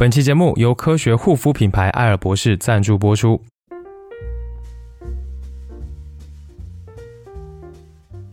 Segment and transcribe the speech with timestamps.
[0.00, 3.38] 本期节目由科学护肤品牌艾尔博士赞助播出。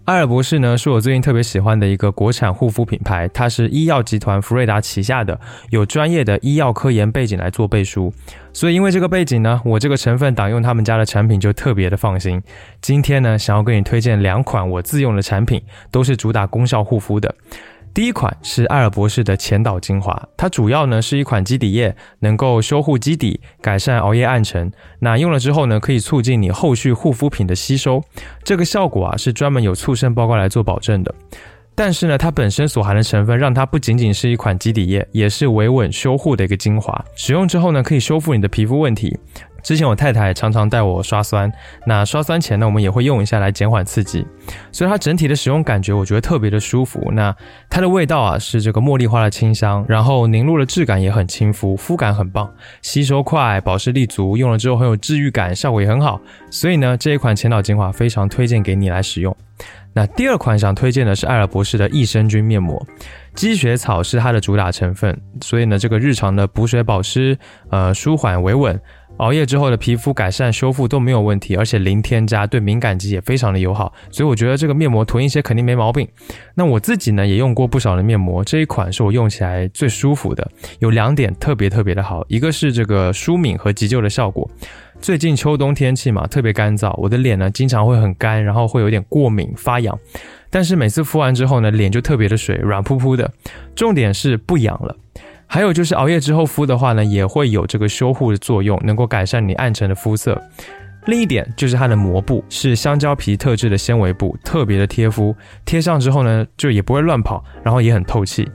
[0.06, 5.38] 艾尔博士呢，是我最近特别喜欢的一个国产护肤品牌，它是医药集团福瑞达旗下的，
[5.70, 8.14] 有专业的医药科研背景来做背书，
[8.54, 12.42] 所以因为这个背景呢，我这个成分党用他们家的产品就特别的放心。
[12.80, 15.62] 今天呢，想要跟你推荐两款我自用的产品，
[15.92, 17.36] 都是主打功效护肤的。
[17.98, 24.72] 第一款是艾尔博士的前导精华，它主要呢是一款基底液，能够修护基底，改善熬夜暗沉。
[25.00, 28.04] 那用了之后呢，可以促进你后续护肤品的吸收，
[28.44, 31.12] 这个效果啊是专门有促生报告来做保证的。
[31.74, 37.04] 但是呢，它本身所含的成分让它不仅仅是一款基底液，也是维稳修护的一个精华。
[37.16, 39.18] 使用之后呢，可以修复你的皮肤问题。
[39.68, 41.52] 之前我太太常常带我刷酸，
[41.86, 44.26] 那刷酸前呢，我们也会用一下来减缓刺激，
[44.72, 47.12] 所以它整体的使用感觉我觉得特别的舒服。
[47.12, 47.36] 那
[47.70, 52.50] 它的味道啊是这个茉莉花的清香，然后凝露的质感也很亲肤，肤感很棒，
[52.82, 56.22] 吸收快，保湿力足，用了之后很有治愈感，效果也很好。
[56.50, 59.36] 所以呢，这一款前导精华非常推荐给你来使用。
[59.92, 62.82] 那第二款想推荐的是艾尔博士的益生菌面膜，
[63.36, 67.38] 积雪草是它的主打成分，所以呢，这个日常的补水保湿，
[67.70, 68.80] 呃，舒缓维稳。
[69.18, 76.08] 熬夜之后的皮肤改善修复都没有问题，而且零添加，对敏感肌也非常的友好，所以我觉得这个面膜涂一些肯定没毛病。
[76.56, 84.50] 那我自己呢也用过不少的面膜，这一款是我用起来最舒服的，有两点特别特别的好，一个是这个舒敏和急救的效果。
[85.00, 89.98] 最近秋冬天气嘛特别干燥，我的脸呢经常会很干，然后会有点过敏发痒，
[90.50, 93.32] 但是每次敷完之后呢脸就特别的水，软扑扑的，
[93.76, 94.96] 重点是不痒了。
[95.48, 100.40] 还有就是熬夜之后敷的话呢，也会有这个修护的作用，能够改善你暗沉的肤色。
[101.06, 108.46] 另一点就是它的膜布是香蕉皮特制的纤维布，特别的贴肤，贴上之后呢，就也不会乱跑，然后也很透气。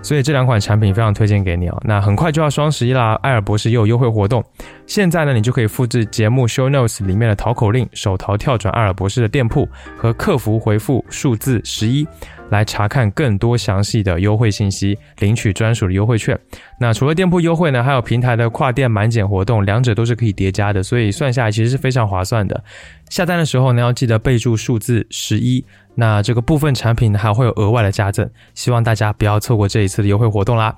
[0.00, 1.80] 所以这两款产品非常推荐给你哦。
[1.84, 4.42] 那很快就要双十一啦，艾尔博士也有优惠活动。
[4.86, 12.04] 现在呢，你就可以复制节目 show notes 里面的淘口令，手淘跳转艾尔博士的店铺和客服回复数字十一。
[12.52, 16.38] 来查看更多详细的优惠信息，领取专属的优惠券。
[16.78, 22.62] 那除了店铺优惠呢，还有平台的跨店满减活动，两者都是可以叠加的，所以算下来其实是非常划算的。
[23.08, 25.64] 下单的时候呢，要记得备注数字十一。
[25.94, 30.76] 那这个部分产品还会有额外的加赠，希望大家不要错过这一次的优惠活动啦。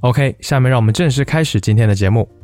[0.00, 2.43] OK，下面让我们正式开始今天的节目。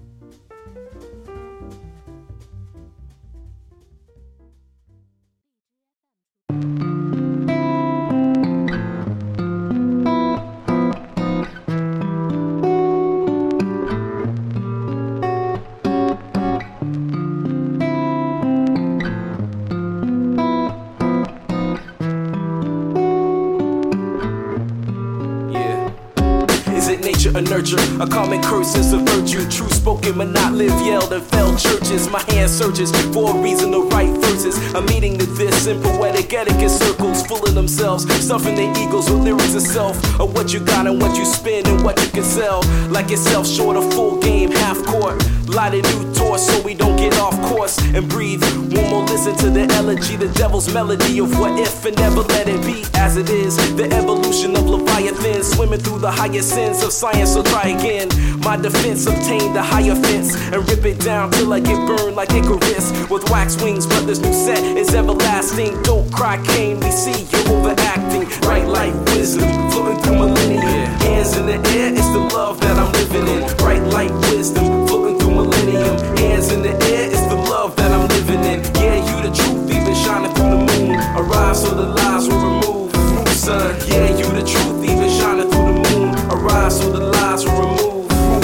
[27.61, 32.09] A common curse is a virtue, true spoken, but not live yelled and fell churches.
[32.09, 34.57] My hand searches for a reason to write verses.
[34.75, 39.25] I'm meeting to this in poetic etiquette circles, full of themselves, stuffing their egos with
[39.25, 39.95] lyrics of self.
[40.19, 42.63] of what you got and what you spend and what you can sell.
[42.89, 45.23] Like yourself, short a full game, half court.
[45.47, 48.43] Light a new torch so we don't get off course and breathe.
[48.73, 52.49] One more listen to the elegy, the devil's melody of what if and never let
[52.49, 53.57] it be as it is.
[53.77, 57.33] The evolution of Leviathan, swimming through the higher sins of science.
[57.33, 58.09] So try again.
[58.41, 62.31] My defense obtained the higher fence and rip it down till I get burned like
[62.31, 63.87] Icarus with wax wings.
[63.87, 65.83] But this new set is everlasting.
[65.83, 66.81] Don't cry, Cain.
[66.81, 68.29] We see you overacting.
[68.49, 70.87] Right like wisdom, floating through millennia.
[71.05, 73.41] Hands in the air, it's the love that I'm living in.
[73.59, 74.87] Right like wisdom,
[75.31, 75.97] through millennium.
[76.17, 78.63] Hands in the air, it's the love that I'm living in.
[78.75, 80.97] Yeah, you the truth, even shining through the moon.
[81.17, 83.29] Arise so the lies will remove.
[83.29, 86.15] Son, yeah, you the truth, even shining through the moon.
[86.31, 88.00] Arise so the lies will remove.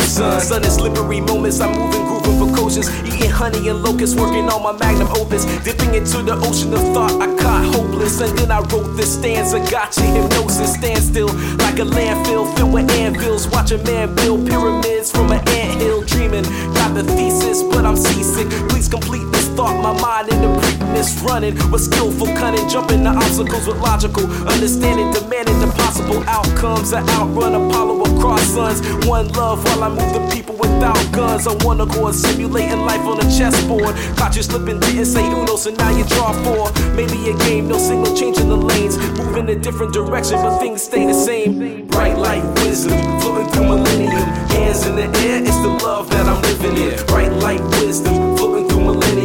[0.07, 1.61] Sun is slippery moments.
[1.61, 2.89] I'm moving, grooving for precocious.
[3.05, 5.45] Eating honey and locusts, working on my magnum opus.
[5.65, 8.21] Dipping into the ocean of thought, I caught hopeless.
[8.21, 9.59] And then I wrote this stanza.
[9.71, 11.29] Gotcha, hypnosis, stand still
[11.59, 13.49] like a landfill filled with anvils.
[13.49, 16.03] Watch a man build pyramids from an anthill.
[16.03, 16.45] Dreaming,
[16.75, 18.49] got the thesis, but I'm seasick.
[18.69, 19.77] Please complete this thought.
[19.83, 22.69] My mind in the preakness running with skillful cunning.
[22.69, 25.11] Jumping the obstacles with logical understanding.
[25.13, 26.93] Demanding the possible outcomes.
[26.93, 28.81] I outrun Apollo across suns.
[29.07, 31.47] One love while I move the people without guns.
[31.47, 33.97] On one accord, simulating life on a chessboard.
[34.17, 36.71] Caught you slipping, didn't say Uno, so now you draw four.
[36.95, 38.99] Maybe a game, no single changing the lanes.
[39.19, 41.87] Moving a different direction, but things stay the same.
[41.87, 44.29] Bright light, wisdom, floating through millennium.
[44.53, 47.07] Hands in the air, it's the love that I'm living in.
[47.07, 48.36] Bright light, wisdom,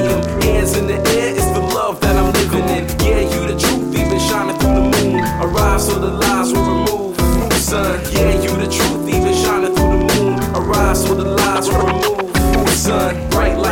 [0.01, 0.42] dream.
[0.42, 2.83] Hands in the air, it's the love that I'm living in.
[3.06, 5.19] Yeah, you the truth, even shining through the moon.
[5.44, 8.00] Arise so the lies will remove, sun.
[8.12, 10.39] yeah, you the truth, even shining through the moon.
[10.56, 13.30] Arise so the lies will remove, sun.
[13.30, 13.70] bright light.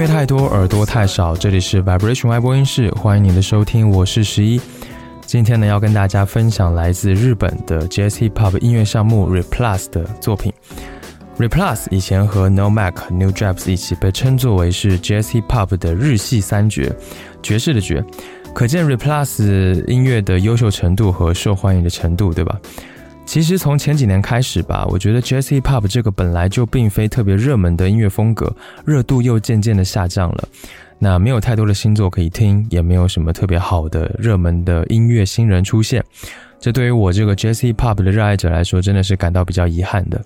[0.00, 1.36] 乐太多，耳朵太少。
[1.36, 4.58] 这里是 Vibration 外播音室，欢迎您的收听，我是十一。
[5.26, 10.50] 今天呢，要跟大家分享来自日本的 Jazz Hip Hop 音乐项目 Replus 的作品。
[11.38, 16.90] Replus 以前和 No Mac、New Jabs 一起被称作为是 Jazz Hip Hop 的日系三绝，
[17.42, 18.02] 爵士的爵，
[18.54, 22.58] 可见 Replus 音乐的优秀程度和受欢迎的程度，对吧？
[23.30, 28.52] 其实从前几年开始吧，我觉得 Jazz Hip Hop 这个本来就并非特别热门的音乐风格，
[28.84, 30.48] 热度又渐渐的下降了。
[30.98, 36.04] 那没有太多的新作可以听，也没有什么特别好的热门的音乐新人出现。
[36.58, 40.20] 这对于我这个 Jazz Hip Hop 的热爱者来说，真的是感到比较遗憾的。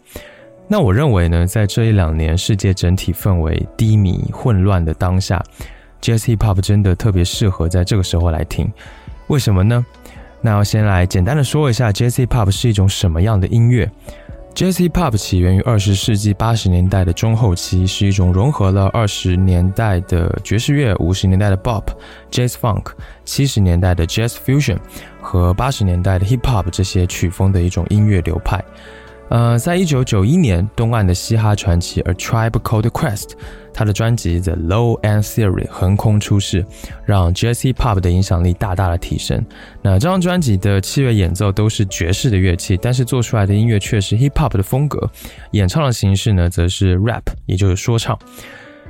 [0.66, 5.44] 那我认为呢，在这一两年世界整体氛围低迷混乱的当下
[6.00, 8.66] ，Jazz Hip Hop 真的特别适合在这个时候来听。
[9.26, 9.84] 为什么呢？
[10.44, 13.90] 那要先来简单的说一下，Jazz Pop 是一种什么样的音乐
[14.54, 21.84] ？Jazz Pop 起源于二十世纪八十年代的中后期，是一种融合了二十年代的爵士乐、五十年代的 Bop、
[22.30, 22.88] Jazz Funk、
[23.24, 24.76] 七十年代的 Jazz Fusion
[25.18, 28.62] 和八十年代的 Hip Hop 这些曲风的一种音乐流派。
[29.30, 33.30] 呃，在一九九一年，东岸的嘻哈传奇 A Tribe Called Quest。
[33.76, 36.64] 他的专辑《The Low End Theory》横空出世，
[37.04, 39.44] 让 Jazz Hip Hop 的影响力大大的提升。
[39.82, 45.10] 那这张专辑的器乐演奏都是爵士的乐器，但是做出来的音乐却是 Hip Hop 的风格。
[45.50, 48.16] 演唱的形式呢，则是 Rap，也就是说唱。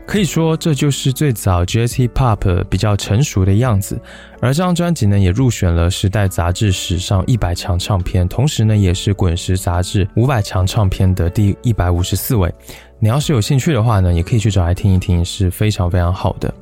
[0.06, 4.00] 可以说，这就是最早 Jazz Hip Hop 比较成熟的样子。
[4.40, 12.52] 而这张专辑呢，也入选了《时代》杂志史上一百强唱片，同时呢，也是《滚石》杂志五百强唱片的第一百五十四位。
[13.00, 16.52] 你要是有兴趣的话呢，也可以去找来听一听，是非常非常好的。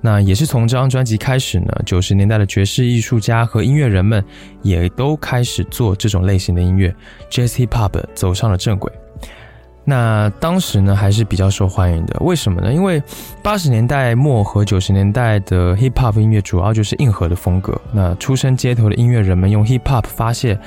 [0.00, 4.24] 那也是从这张专辑开始呢，九十年代的爵士艺术家和音乐人们
[4.62, 6.94] 也都开始做这种类型的音乐
[7.30, 8.92] ，Jazz Hip Hop 走上了正轨。
[9.84, 12.72] 那当时呢还是比较受欢迎的，为什么呢？
[12.72, 13.02] 因为
[13.42, 20.58] 八十年代末和九十年代的 Hip Hop 音乐主要就是硬核的风格，那出身街头的音乐人们用 Hip Hop 发泄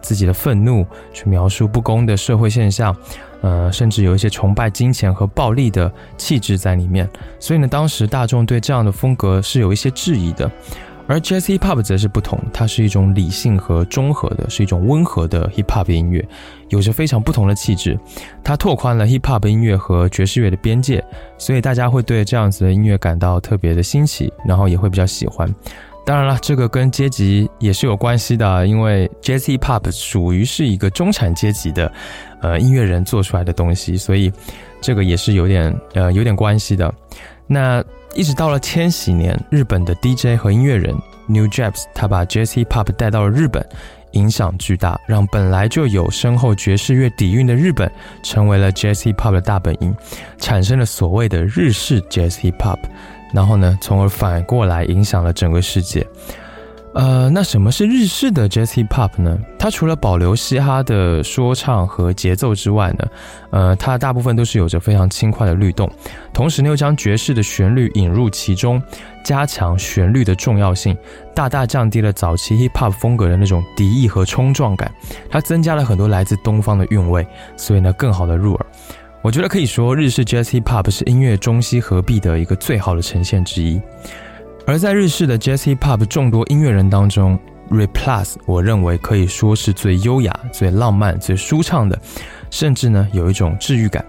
[0.00, 2.94] 自己的愤怒，去描述不公的社会现象。
[3.42, 7.08] 呃，甚至有一些崇拜金钱和暴力的气质在里面，
[7.38, 10.50] 所以呢，当时大众对这样的风格是有一些质疑的。
[11.06, 16.26] 而 Jazz Hip Hop 则是不同，它是一种理性和中和的，是一种温和的 Hip Hop 音乐，
[16.68, 17.98] 有着非常不同的气质。
[18.42, 21.04] 它拓宽了 Hip Hop 音乐和爵士乐的边界，
[21.38, 25.48] 所以大家会对这样子的音乐感到特别的新奇，然后也会比较喜欢。
[26.04, 31.92] 当然了，这个跟阶级也是有关系的，因为 Jazz Hip Hop 属于是一个中产阶级的，
[32.40, 34.32] 呃，音乐人做出来的东西，所以
[34.80, 36.92] 这个也是有点呃有点关系的。
[37.48, 37.82] 那
[38.16, 40.96] 一直到了千禧年，日本的 DJ 和音乐人
[41.26, 43.62] New Japs 他把 Jazz Hip Hop 带到了日本，
[44.12, 47.90] 影响巨大，让本来就有深厚爵士乐底蕴的日本
[48.22, 49.94] 成为了 Jazz Hip Hop 的大本营，
[50.38, 52.78] 产生了所谓的日式 Jazz Hip Hop。
[53.34, 56.06] 然后呢，从而反过来影响了整个世界。
[56.96, 59.38] 呃，那什么是日式的 Jazz Hip Hop 呢？
[59.58, 63.06] 它除了保留嘻哈的说唱和节奏之外呢，
[63.50, 65.90] 呃，它大部分都是有着非常轻快的律动，
[66.32, 68.82] 同时呢又将爵士的旋律引入其中，
[69.22, 70.96] 加强旋律的重要性，
[71.34, 74.90] 大大降低了早期 Hip Hop 风格的那种敌意和冲撞感，
[75.28, 77.26] 它增加了很多来自东方的韵味，
[77.58, 78.66] 所以呢更好的入耳。
[79.20, 83.78] 我觉得可以说，日式 Jazz Hip Hop 是音乐中西合璧的一个最好的呈现之一。
[84.66, 87.38] 而在日式的 Jazz Hip Hop 众多音乐人当中
[87.70, 91.96] ，Replus 我认为可以说是最优雅、最浪漫、最舒畅的，
[92.50, 94.04] 甚至呢有一种治愈感。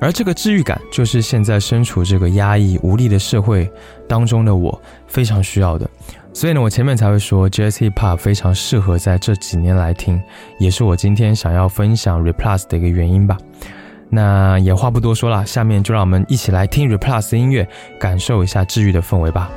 [0.00, 3.70] 而这个治愈感，就是现在身处这个压抑无力的社会
[4.08, 5.88] 当中的我非常需要的。
[6.32, 10.18] 所以呢，我前面才会说 Jazz Hip Hop 非常适合在这几年来听，
[10.58, 13.36] 也是我今天想要分享 Replus 的一个原因吧。
[14.08, 17.68] 那也话不多说了，下面就让我们一起来听 Replus 音乐，
[18.00, 19.50] 感受一下治愈的氛围吧。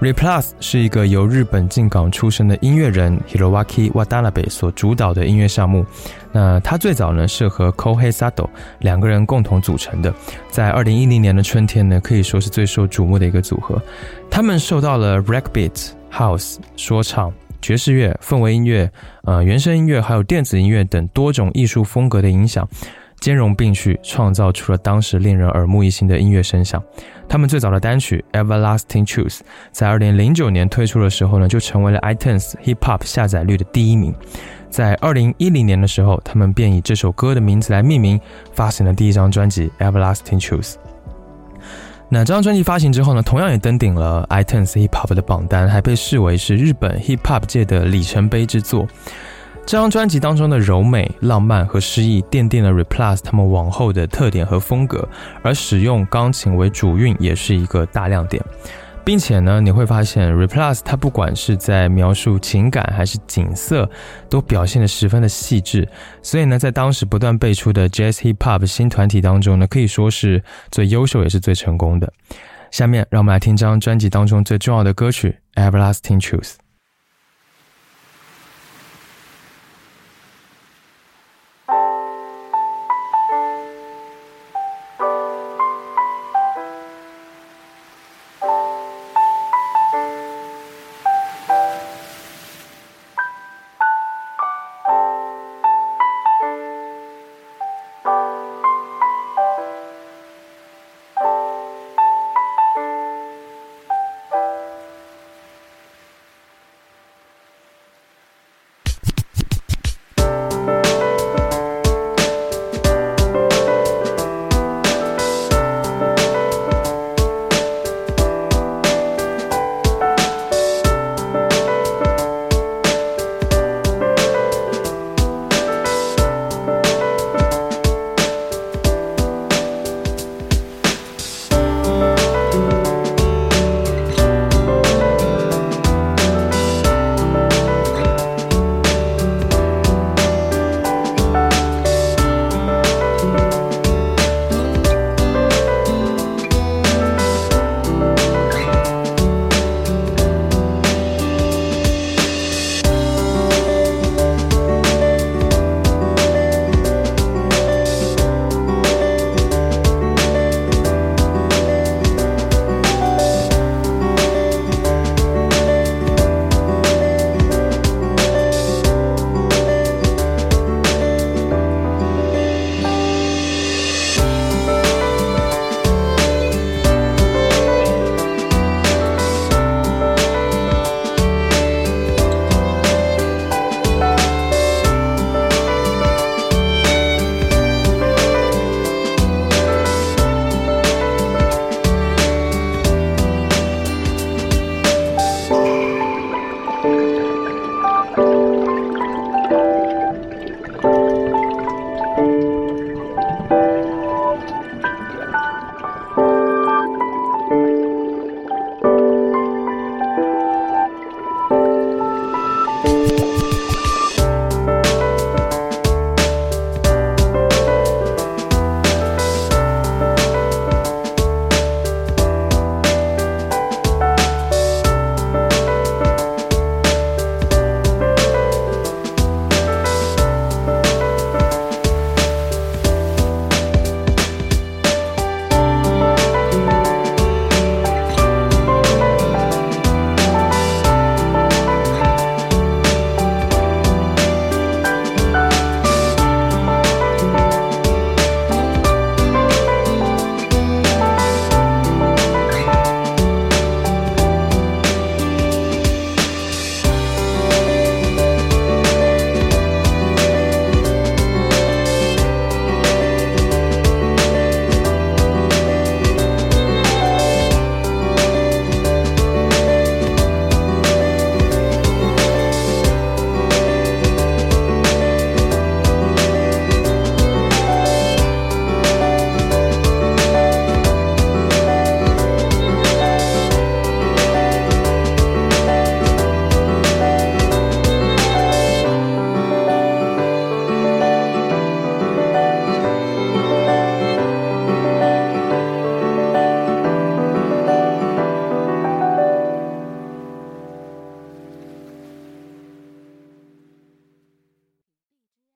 [0.00, 5.84] Replus 是一个由日本进港出身的音乐人 Hiroaki Watanabe 所主导的音乐项目。
[6.32, 10.14] 那他最早呢是和 Kohei Sato 两个人共同组成的，
[10.48, 13.78] 在二零一零年的春天呢可以说是最受瞩目的一个组合。
[14.30, 17.30] 他们受到了 Breakbeat、House、说唱、
[17.60, 18.90] 爵士乐、氛围音乐、
[19.24, 22.66] 呃原声音乐还有电子音乐等多种艺术风格的影响。
[23.20, 26.82] 兼容并蓄，创造出了当时令人耳目一新的音乐声响。
[27.28, 29.38] 他们最早的单曲《Everlasting Truth》
[29.70, 34.14] 在二零零九年推出的时候呢，就成为了 iTunes Hip Hop 下载率的第一名。
[34.68, 38.20] 在二零一零年的时候，他们便以这首歌的名字来命名，
[38.52, 40.72] 发行了第一张专辑《Everlasting Truth》。
[42.08, 48.88] 那这张专辑发行之后呢，同样也登顶了 iTunes Hip Hop 的榜单，还被视为是日本 Hip Hop 界的里程碑之作。
[49.70, 55.08] 这张专辑当中的柔美、浪漫和诗意，奠定了 Replus 他们往后的特点和风格，
[55.44, 58.44] 而使用钢琴为主韵也是一个大亮点。
[59.04, 63.88] 并且呢，你会发现 Replus 它不管是在描述情感还是景色，
[64.28, 65.88] 都表现得十分的细致。
[66.20, 72.12] 所以呢，在当时不断辈出的 Jazz Hip Hop 新团体当中呢，可以说是最优秀也是最成功的。
[72.72, 75.38] 下面让我们来听这张专辑当中最重要的歌曲
[75.70, 76.40] 《Everlasting Truth》。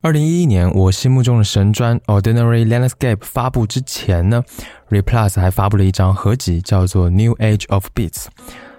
[0.04, 4.44] 二零一一年，我心目中的神专《Ordinary Landscape》发布之前呢
[4.90, 8.24] ，Replus 还发布了一张合集，叫做《New Age of Beats》。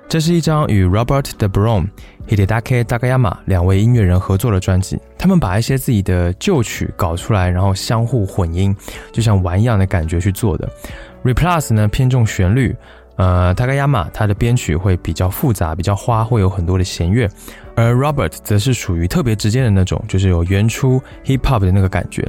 [0.08, 1.88] 这是一张与 Robert De Brom、
[2.28, 5.00] Hidetake Takayama 两位音乐人合作的专辑。
[5.18, 8.76] 他们把一些自己的旧曲搞出来，然后相互混音，
[9.12, 10.70] 就像玩一样的感觉去做的。
[11.24, 12.76] Replus 呢偏重旋律，
[13.16, 17.28] 呃，Takayama 他的编曲会比较复杂，比较花，会有很多的弦乐。
[17.76, 22.26] 而 Robert 则是属于特别直接的那种，就是有原初 hip hop 的那个感觉。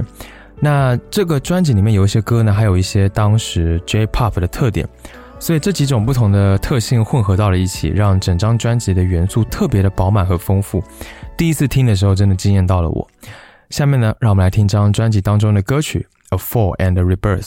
[0.59, 4.87] 那这个专辑里面有一些歌呢，还有一些当时 J pop 的特点，
[5.39, 10.83] 所以这几种不同的特性混合到了一起，让整张专辑的元素特别的饱满和丰富。
[11.37, 13.07] 第一次听的时候，真的惊艳到了我。
[13.69, 17.41] 下面呢，让我们来听这张专辑当中的歌曲《A Fall and Rebirth》。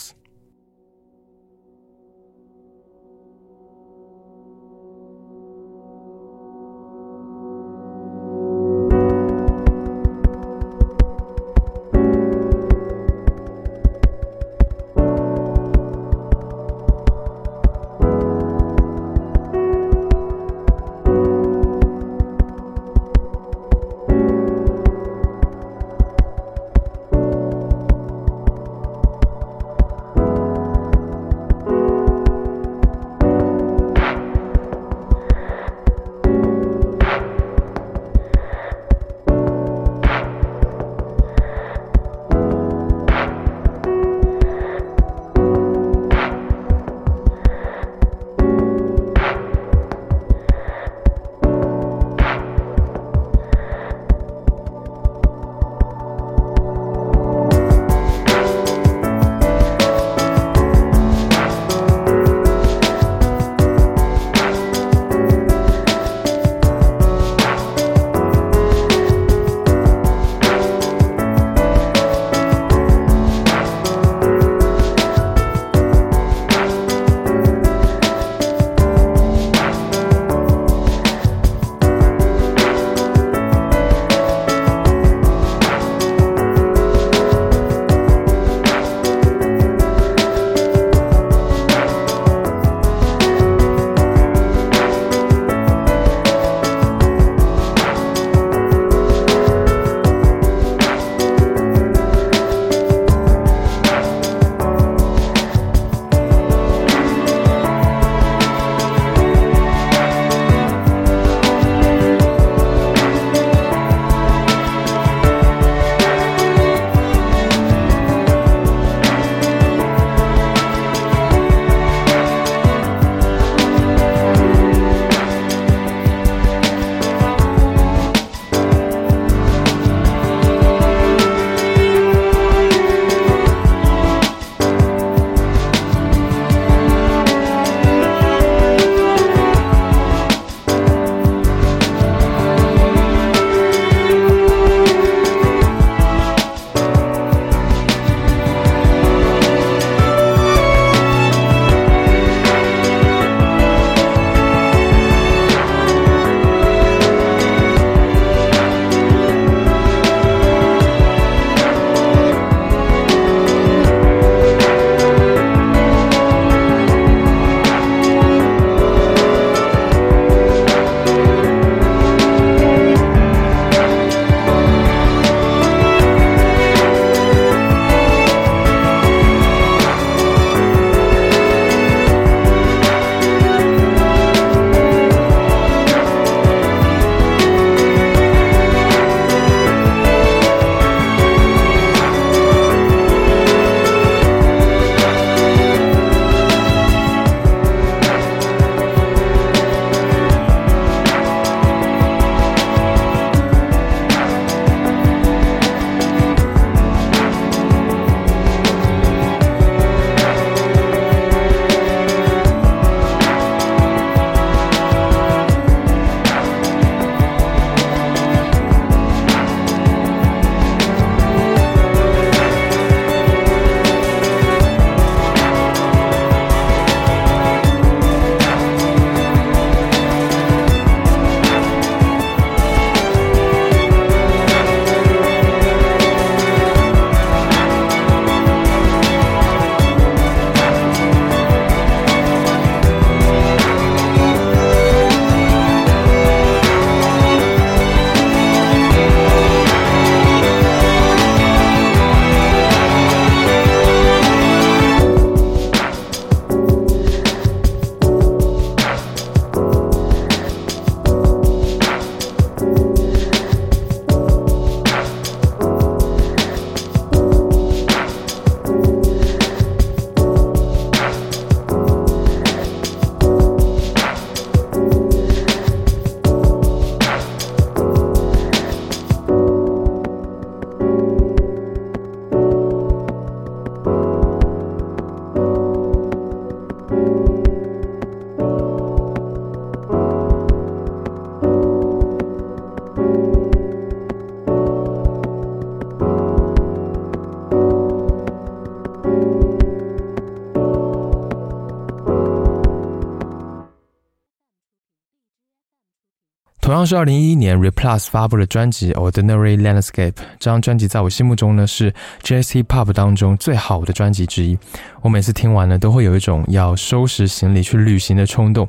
[306.81, 310.13] 同样是二零一一年，Replus 发布了专辑《Ordinary Landscape》。
[310.39, 314.59] 这张专辑在我心目中呢是 Jazz Hip Hop 当中最好的专辑之一。
[315.03, 318.67] 我每次听完呢，都会有一种要收拾行李去旅行的冲动。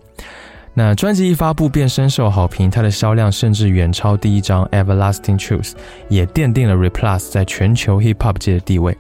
[0.74, 5.69] 那专辑一发布便深受好评，它的销量甚至远超第一张《Everlasting Truth》，
[6.10, 8.97] 也奠定了 Replus 在全球 Hip Hop 界的地位。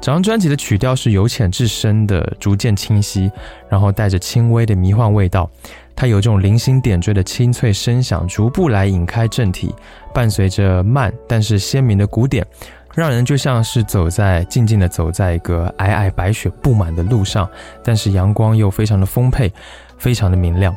[0.00, 3.32] 整张专辑的曲调是由浅至深的，逐渐清晰，
[3.70, 5.50] 然后带着轻微的迷幻味道。
[5.96, 9.74] 它有这种零星点缀的清脆声响，逐步来引开正题，
[10.12, 12.46] 伴随着慢但是鲜明的鼓点，
[12.94, 17.48] 让人就像是走在静静的走在一个皑皑白雪布满的路上，
[17.82, 19.52] 但是阳光又非常的丰沛，
[19.96, 20.74] 非常的明亮。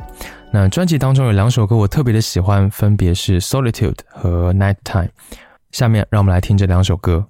[0.50, 5.04] 那专辑当中有两首歌我特别的喜欢，分别是《Solitude》和《Night Time》。
[5.72, 7.26] 下面让我们来听这两首歌。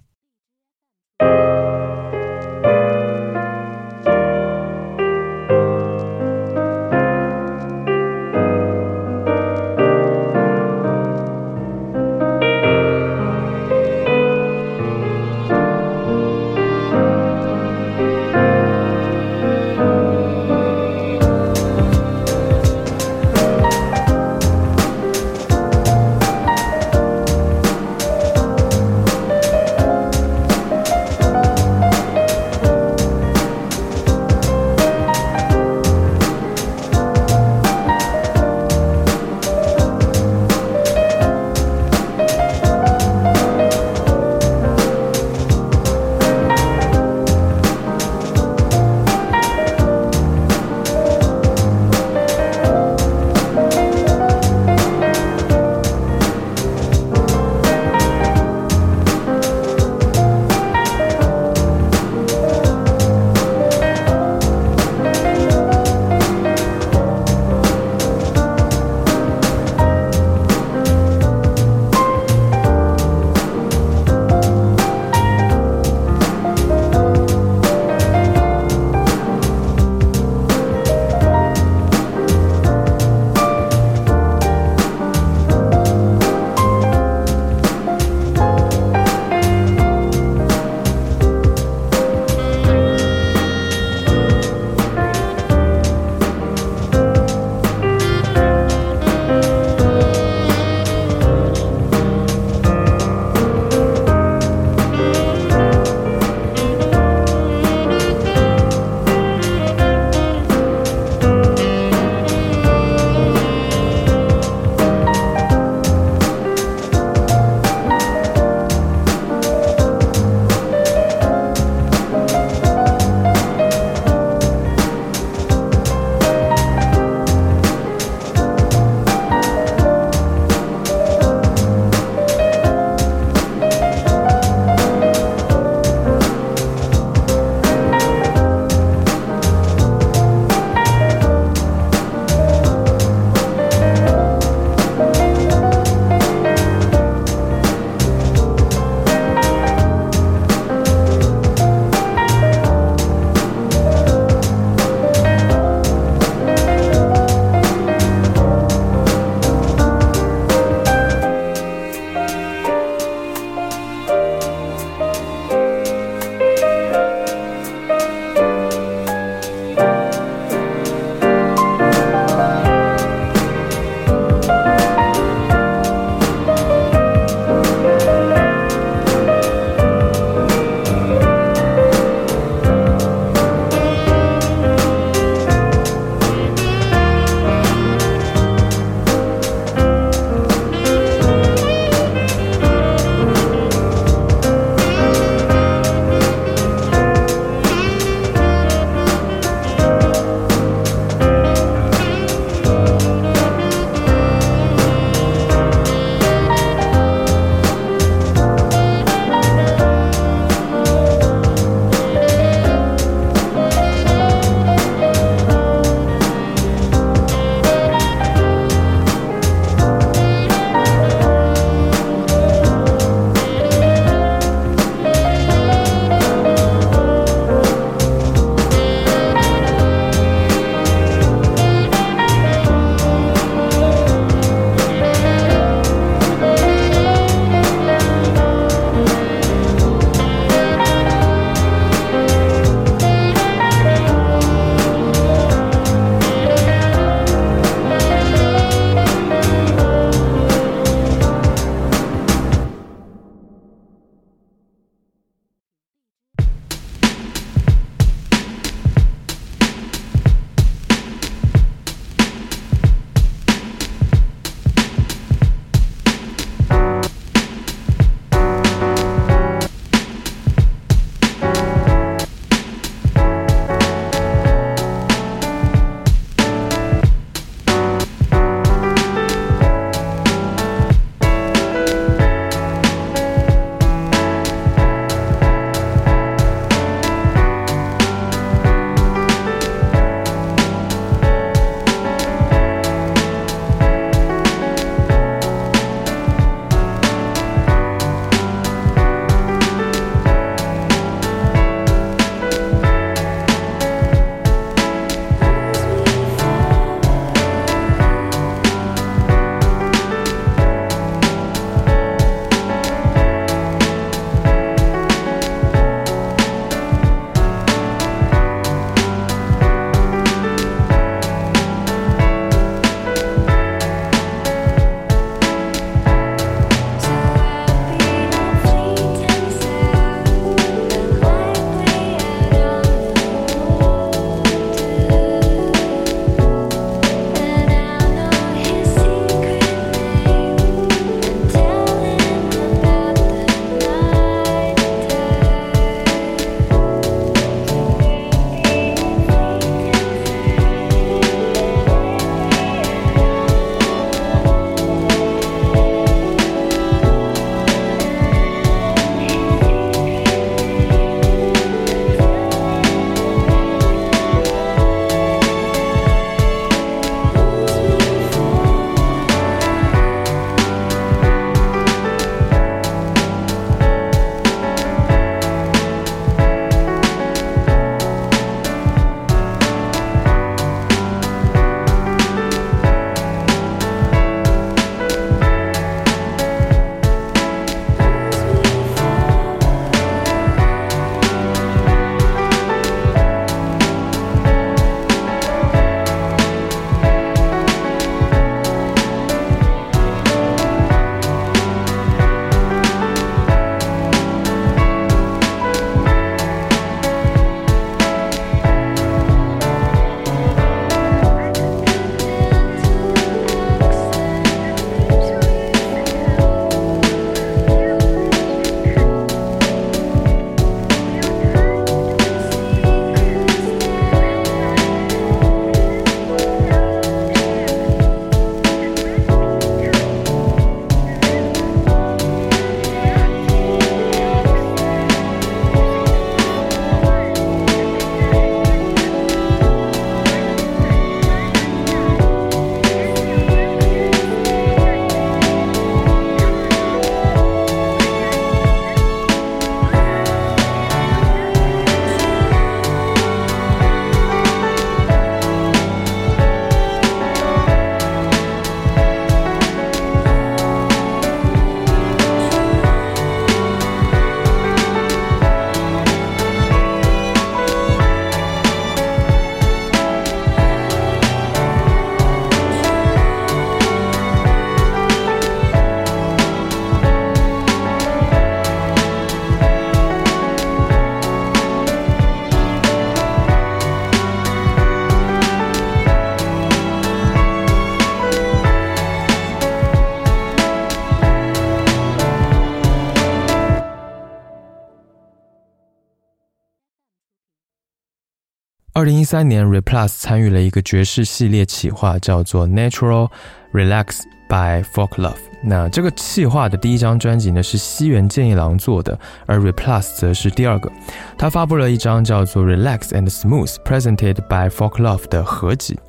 [499.30, 503.30] 三年，Replus 参与了一个爵士系列企划，叫做 Natural
[503.74, 505.36] Relax by Folk Love。
[505.62, 510.90] 那这个企划的第一张专辑呢是西园健一郎做的，而 Replus 则是第二个。
[511.36, 516.00] 他发布了一张叫做 Relax and Smooth Presented by Folk Love 的合集。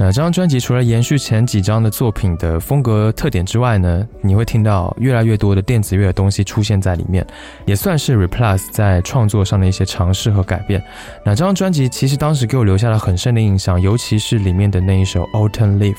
[0.00, 7.26] 那这张专辑除了延续前几张的作品的风格特点之外呢，你会听到越来越多的电子乐的东西出现在里面，
[7.66, 10.80] 也算是 Replus 在创作上的一些尝试和改变。
[11.24, 15.96] 那这张专辑其实当时给我留下了很深的印象，尤其是里面的那一首 Autumn Leaf，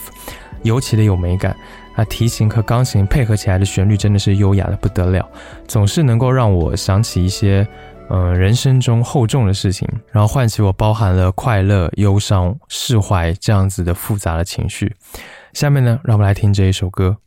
[0.63, 1.53] 尤其的有美感。
[1.97, 5.27] 那提琴和钢琴配合起来的旋律真的是优雅的不得了，
[5.67, 7.67] 总是能够让我想起一些。
[8.09, 14.95] 呃，人生中厚重的事情，然后唤起我包含了快乐、忧伤、释怀这样子的复杂的情绪。
[15.53, 17.17] 下面呢，让我们来听这一首歌。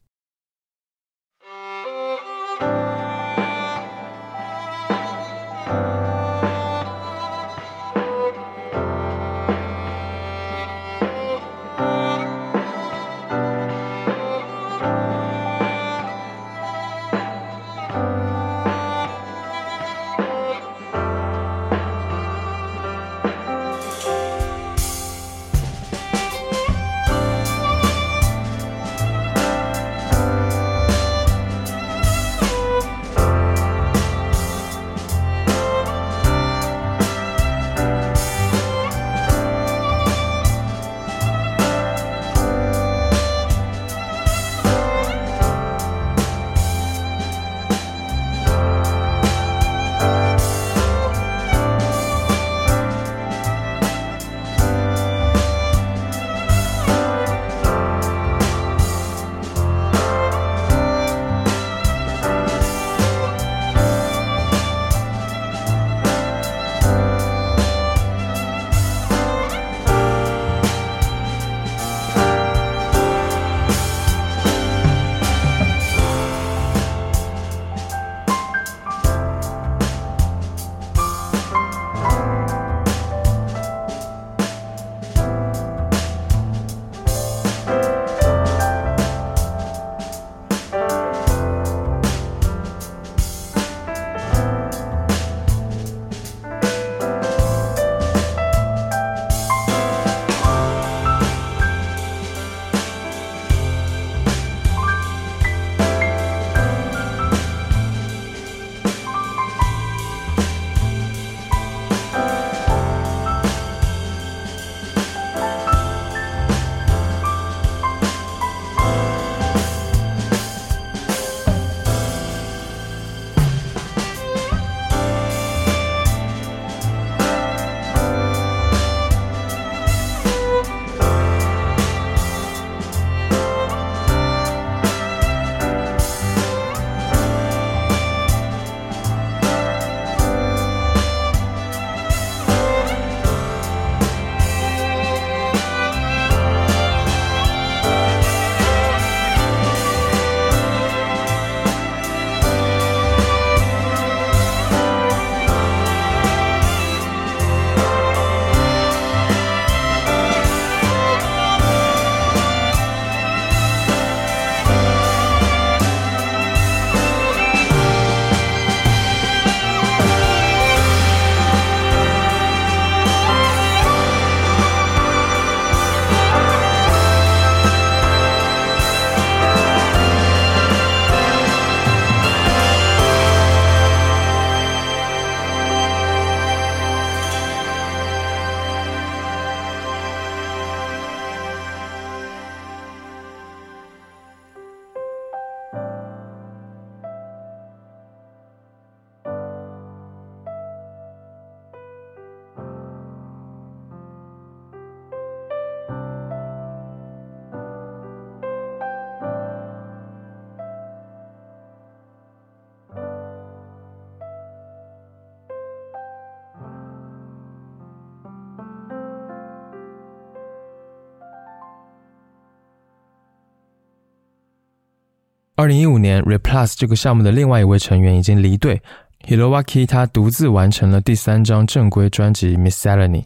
[225.62, 228.82] 二零一五年，Replus 这个项目的另外一位成员已经离队
[229.28, 233.20] ，Hilowaki 他独自完成了第三张正规专辑《Miscellany》。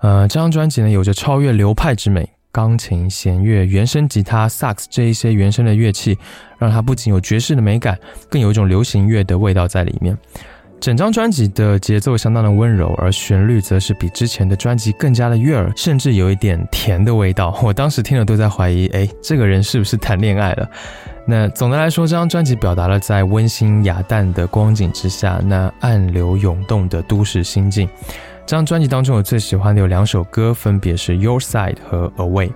[0.00, 6.16] 呃，这张专辑呢有着超越流派之美，钢琴、弦乐、原声吉他、萨克斯这一些原声的乐器，
[6.56, 7.98] 让它不仅有爵士的美感，
[8.30, 10.16] 更有一种流行乐的味道在里面。
[10.84, 17.58] 整张专辑的节奏相当的温柔，而旋律则是比之前的专辑更加的悦耳，甚至有一点甜的味道。
[17.62, 20.68] 我当时听了都在怀疑，哎，这个人是不是谈恋爱了？
[21.26, 27.88] 那总的来说，这张专辑表达了在温馨雅淡的光景之下，那暗流涌动的都市心境。
[28.44, 32.48] 这张专辑当中，我最喜欢的有两首歌，分别是《Your Side》和《Away》。《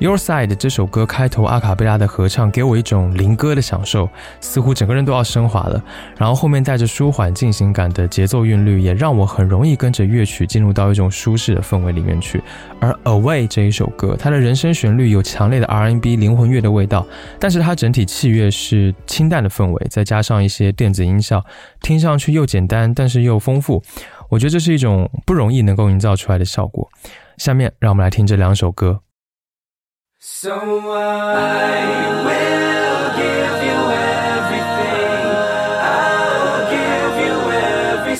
[0.00, 4.08] Your Side》这首歌开头阿卡贝拉的合唱，给我一种灵歌的享受，
[4.40, 5.82] 似乎整个人都要升华了。
[6.16, 12.40] 然后后面带着舒缓进行感的节奏韵律，也让我很容易跟着乐曲进入到一种舒适的氛围里面去。
[12.78, 17.04] 而《Away》这一首歌，它的人声旋律有强烈的 R&B 灵魂乐的味道，
[17.40, 21.44] 但是它整体器乐是清淡的氛围，再加上一些电子音效，
[21.82, 23.82] 听上去又简单，但是又丰富。
[24.28, 26.88] 我觉得这是一种不容易能够营造出来的效果。
[27.36, 29.00] 下面让我们来听这两首歌。
[30.20, 31.86] So I
[32.26, 33.80] will give you
[34.34, 35.22] everything.
[35.94, 38.16] I'll give you every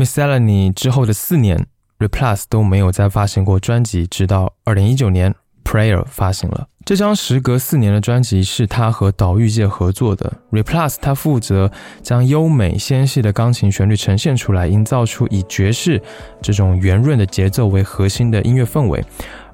[0.00, 1.66] Miscellany 之后的四年
[1.98, 6.68] ，Replus 都没有再发行过专辑，直到二零一九年 Prayer 发行了。
[6.86, 10.32] 这张时隔四年的专辑是他和岛屿界合作的。
[10.50, 11.70] Replus 他负责
[12.02, 16.00] 将优美纤细的钢琴旋律呈现出来，营造出以爵士
[16.40, 19.04] 这种圆润的节奏为核心的音乐氛围，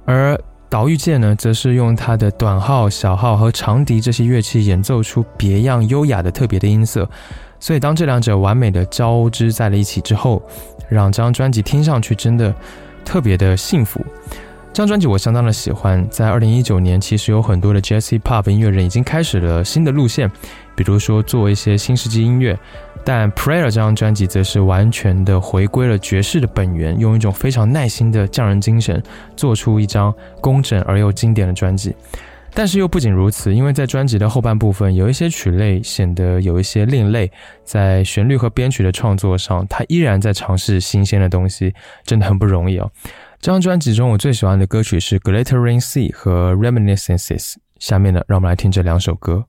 [0.04, 7.10] 而岛屿界呢，则是用他的短号、小号和长笛这些乐器演奏出别样优雅的特别的音色。
[7.58, 10.42] 所以，当这两者完美的交织在了一起之后，
[10.88, 12.54] 让这张专辑听上去真的
[13.04, 14.04] 特别的幸福。
[14.72, 16.06] 这张专辑我相当的喜欢。
[16.10, 20.30] 在二零一九年，其实有很多的 Jazz Pop 音乐人已经开始了新的路线，
[20.74, 22.58] 比如说做一些新世纪音乐。
[23.02, 29.02] 但 Prayer 这张专辑则是完全的回归了爵士的本源，用一种非常耐心的匠人精神，
[29.34, 31.94] 做出一张工整而又经典的专辑。
[32.58, 37.30] 但是又不仅如此，因为在专辑的后半部分，有一些曲类显得有一些另类，
[37.64, 42.90] 在旋律和编曲的创作上，他依然在尝试新鲜的东西，真的很不容易哦。
[43.42, 47.52] 这张专辑中，我最喜欢的歌曲是《Glittering Sea》和《Reminiscences》。
[47.78, 49.44] 下面呢，让我们来听这两首歌。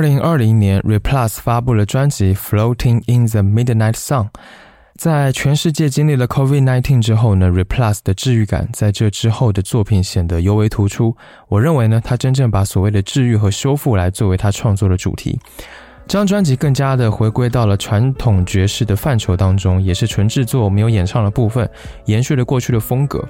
[0.00, 4.24] 二零二零年，Replus 发布了专辑《Floating in the Midnight Sun》。
[4.96, 11.14] 在全世界经历了 COVID-19 之后呢，Replus 的治愈感在这之后的作品显得尤为突出。
[11.48, 15.38] 我认为呢，他真正把所谓的治愈和修复来作为他创作的主题。
[16.06, 21.68] 这张专辑更加的回归到了传统爵士的范畴当中，也是纯制作，没有演唱的部分，
[22.06, 23.22] 延续了过去的风格。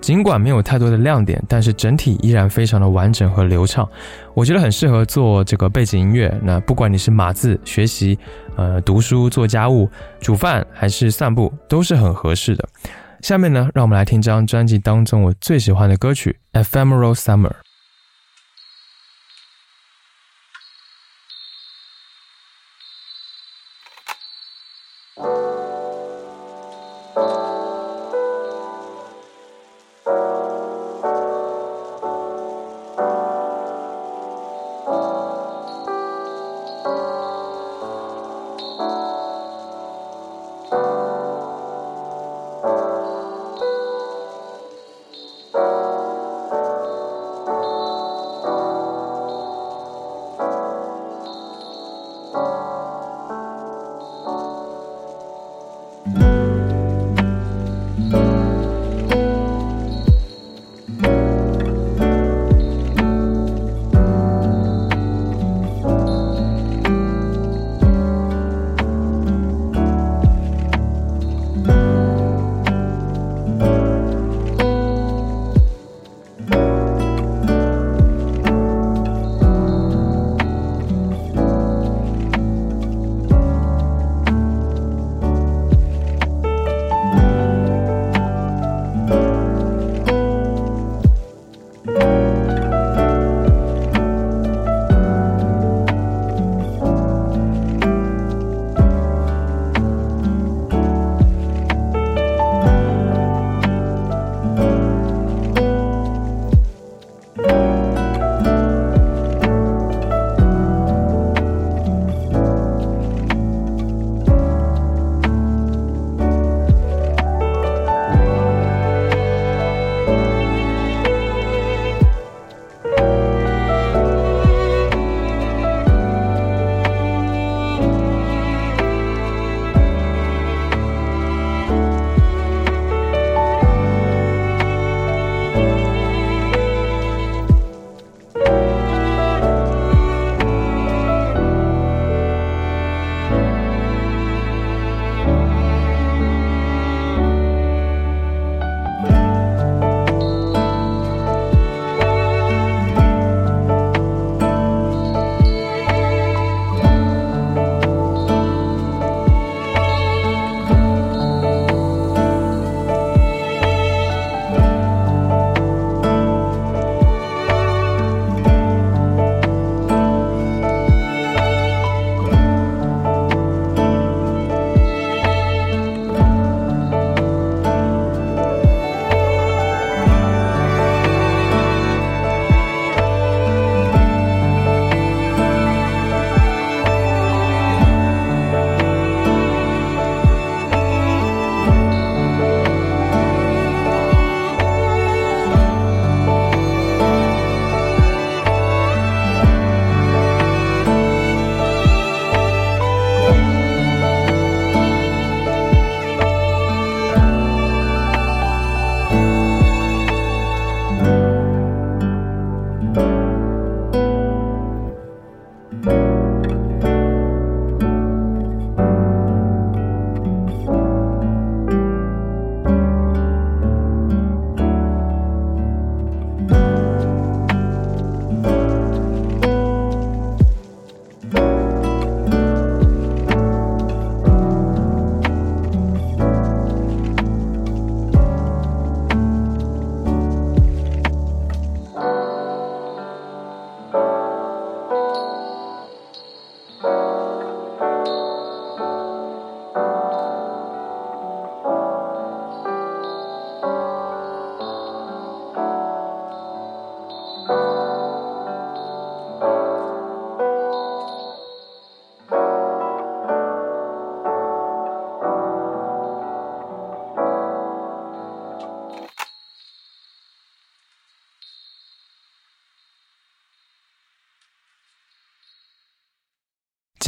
[0.00, 3.88] 尽管没有太多的亮点，但是整体依然非常的完整和流畅。
[4.34, 6.34] 我觉得很适合做这个背景音乐。
[6.42, 8.18] 那不管你是码字、学习、
[8.56, 9.88] 呃读书、做家务、
[10.20, 12.66] 煮饭还是散步，都是很合适的。
[13.20, 17.48] 下面呢，让我们来听这张专辑当中我最喜欢的歌曲《Ephemeral Summer》。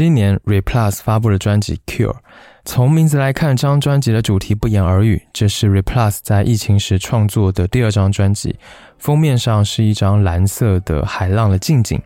[0.03, 2.13] 七年，Replus 发布了专辑《Cure》。
[2.65, 8.57] 从名字来看，这张专辑的主题不言而喻，这是 Replus 在疫情时创作的第二张专辑。
[8.99, 12.01] 封面上是一张蓝色的海浪的近景，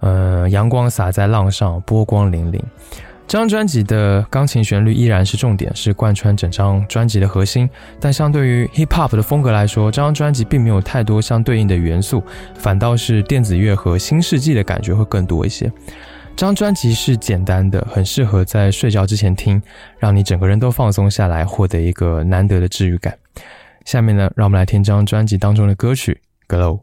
[0.00, 2.60] 呃，阳光洒在浪上，波光粼粼。
[3.26, 7.68] 这张专辑的钢琴旋律依然是重点，是贯穿整张专辑的核心。
[8.00, 12.22] 但相对于 hip hop 的风格来说，这张专辑并没有太多相对应的元素，
[12.54, 15.70] 反倒是电子乐和新世纪的感觉会更多一些。
[16.38, 19.60] 这张专辑是简单的，很适合在睡觉之前听，
[19.98, 23.12] 让你整个人都放松下来，获得一个难得的治愈感。
[23.84, 26.20] 下面呢，让我们来听这张专辑当中的歌曲
[26.56, 26.76] 《Glow》。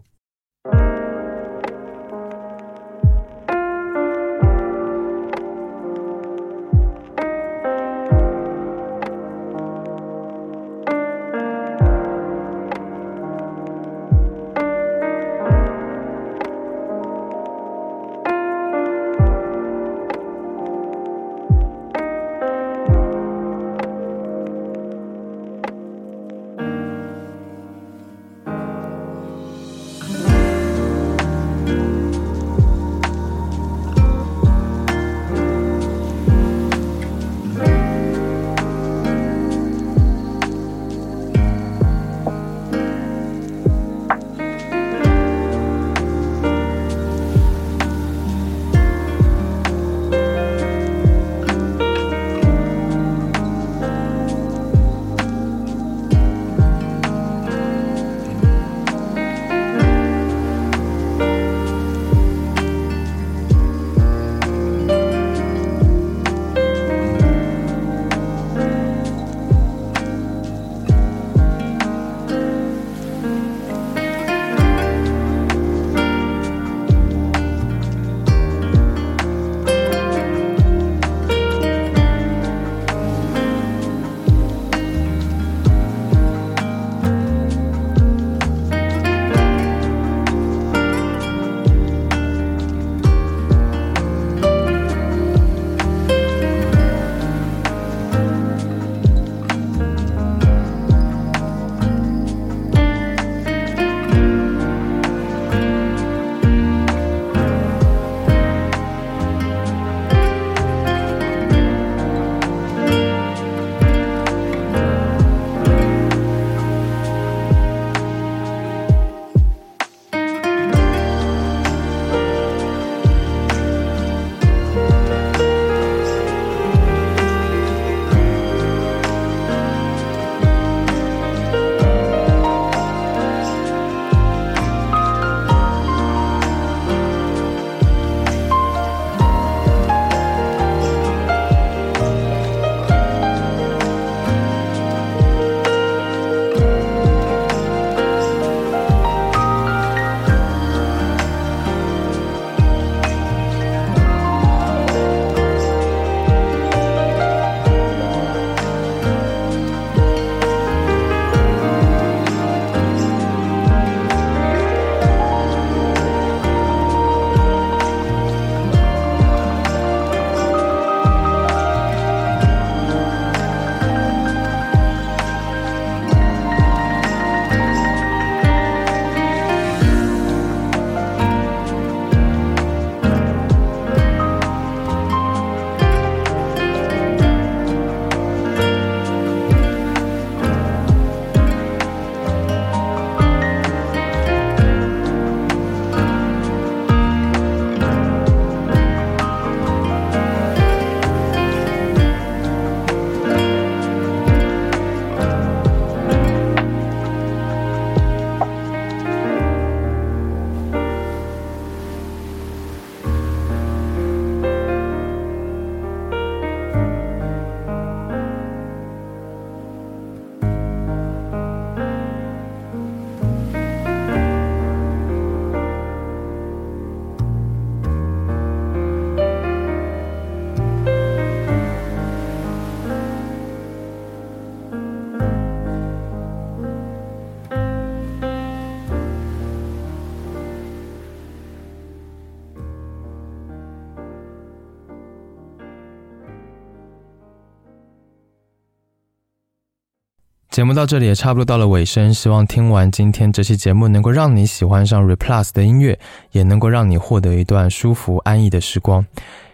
[250.56, 256.00] 节目到这里也差不多到了尾声，希望听完今天这期节目能够让你喜欢上 Replus 的音乐，
[256.32, 259.06] 也能够让你获得一段舒服安逸的时光。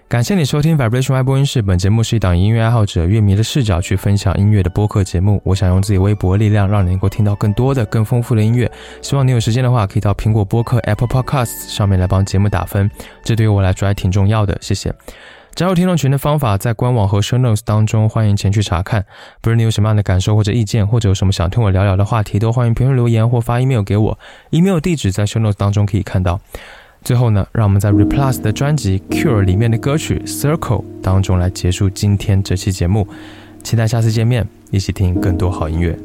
[0.08, 1.64] 感谢你收听 Vibration Y 播音室。
[1.64, 5.42] 本节目是一档音乐爱好者、乐迷的视角去分享音乐的播客节目。
[5.44, 8.72] 我想用自己微薄的力量，让你能够听到更多的、更丰富的音乐。
[9.02, 12.88] 希望你有时间的话，可以到苹果播客 Apple Podcasts 上面来帮节目打分，
[13.24, 14.56] 这对于我来说还挺重要的。
[14.62, 14.94] 谢谢。
[15.54, 19.06] 加入听众群的方法在官网和 Show Notes 当中，欢迎前去查看。
[19.42, 24.18] 不论你有什么样的感受或者意见，或者有什么想听我聊聊的话题，都欢迎评论留言或发 email 给我。
[24.50, 26.40] email 地址在 Show Notes 当中可以看到。
[27.04, 33.08] 最后呢，让我们在 Replus 的专辑《Cure》里面的歌曲《Circle》当中来结束今天这期节目。
[33.62, 35.98] 期待下次见面，一起听更多好音乐。